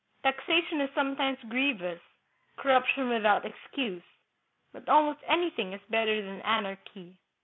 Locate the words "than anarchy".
6.23-7.17